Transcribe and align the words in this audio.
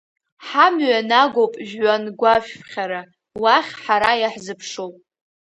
Ҳамҩа 0.47 0.99
нагоуп 1.09 1.53
жәҩангәашәԥхьара, 1.67 3.01
уахь 3.41 3.71
ҳара 3.83 4.11
иаҳзыԥшуп. 4.17 4.93